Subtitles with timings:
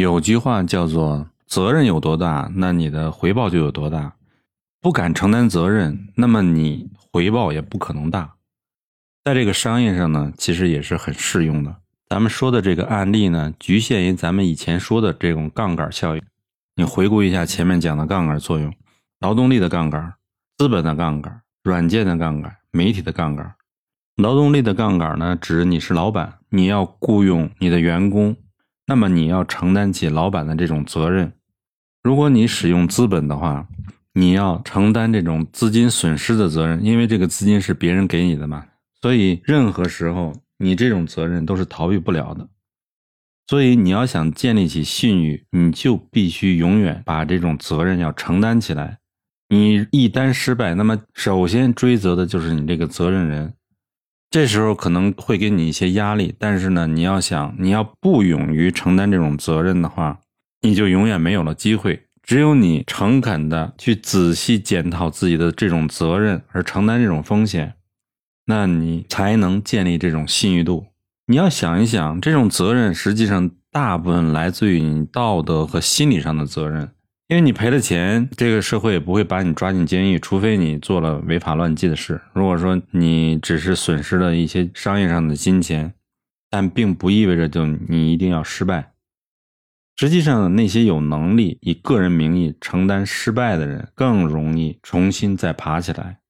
[0.00, 4.14] 有句话叫做“责任有多大，那你的回报就有多大”。
[4.80, 8.34] 不敢承担责任，那么你回报也不可能大。
[9.24, 11.74] 在这个商业上呢，其实也是很适用的。
[12.08, 16.22] 咱们说的这个案例呢，局限于咱们以前说的这种杠杆效应。
[16.76, 18.72] 你回顾一下前面讲的杠杆作用：
[19.18, 20.14] 劳动力的杠杆、
[20.56, 23.52] 资本的杠杆、软件的杠杆、媒体的杠杆。
[24.14, 28.36] 劳动力的杠杆呢，指你是老板，你要雇佣你的员工。
[28.88, 31.30] 那么你要承担起老板的这种责任。
[32.02, 33.68] 如果你使用资本的话，
[34.14, 38.64] 你要承担这种资金损失的责任，因为这个资金是别人给你的嘛。
[39.02, 42.48] 所以任何时候你这种责任都是逃避不了的。
[43.46, 48.98] 所以你要想建立起信誉，你就必须永远把这种责任要承担起来。
[49.50, 53.52] 你一旦失败，那么首先追责的就是你这个责任人。
[54.30, 60.20] 这时候可能会给你一些压力，但是呢，你要想你要不勇于承担这种责任的话，
[60.60, 62.04] 你就永远没有了机会。
[62.22, 67.76] 只有你诚恳的去仔细检讨自己的这种责任，而承担这种风险，
[68.44, 70.88] 那你才能建立这种信誉度。
[71.28, 76.90] 你要想一想，这种责任实际上大部分来自于你道德和心理上的责任。
[77.28, 82.18] 因为你赔了钱，这个社会也不会把你抓进监狱，除非你做了违法乱纪的事。
[82.32, 85.92] 如果说你只是损失了一些商业上的金钱，
[86.48, 88.92] 但并不意味着就你一定要失败。
[89.96, 96.20] 实际上，那些有能力以个人名义承担失败的人，更容易重新再爬起来。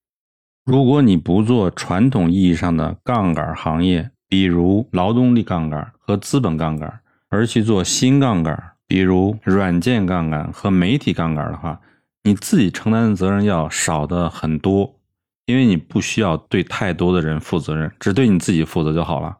[0.64, 8.72] 如果你不做传统意义上的杠杆行业，比如劳动力杠杆和资本杠杆，而去做新杠杆。
[8.88, 11.80] 比如软件杠杆和媒体杠杆的话，
[12.24, 14.98] 你自己承担的责任要少的很多，
[15.44, 19.36] 因为你不需要对太多的人负责任，只对你自己负责就好了。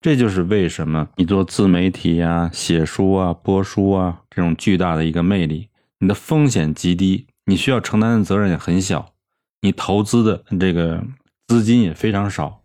[0.00, 5.68] 这就是为什么你做自媒体呀、写书啊、播书啊这种巨大的一个魅力。
[5.98, 9.12] 你的风险极低，你需要承担的责任也很小，
[9.60, 11.04] 你投资的这个
[11.48, 12.62] 资金也非常少，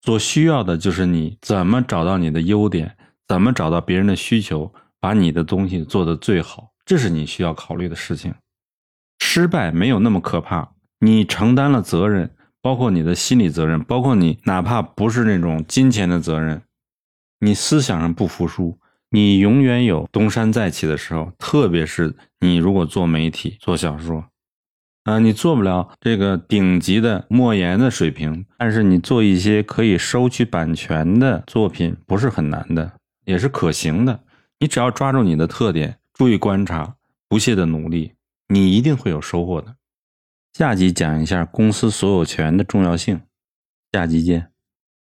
[0.00, 2.96] 所需要的就是你怎么找到你的优点。
[3.28, 8.34] 怎么找到别人的需求，把你的东西做得最好，这是你需要考虑的事情。
[9.18, 16.62] 失败没有那么可怕，你承担了责任，包括你的心理责任，包括你哪怕不是那种金钱的责任，
[17.40, 18.78] 你思想上不服输，
[19.10, 21.32] 你永远有东山再起的时候。
[21.38, 24.24] 特别是你如果做媒体、做小说，
[25.04, 32.92] 啊，你做不了这个顶级的莫言的水平，但是你做一些可以收取版权的作品，不是很难的。
[33.26, 34.24] 也是可行的，
[34.58, 36.96] 你只要抓住你的特点，注意观察，
[37.28, 38.14] 不懈的努力，
[38.48, 39.76] 你一定会有收获的。
[40.54, 43.20] 下集讲一下公司所有权的重要性，
[43.92, 44.55] 下集见。